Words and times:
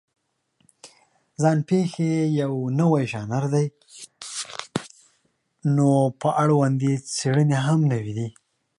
ځان 1.41 1.57
پېښې 1.69 2.11
یو 2.41 2.53
نوی 2.79 3.03
ژانر 3.11 3.43
دی، 3.53 3.65
نو 5.75 5.89
په 6.21 6.29
اړوند 6.43 6.77
یې 6.87 6.93
څېړنې 7.17 7.57
هم 7.65 7.79
نوې 7.91 8.13
دي. 8.17 8.27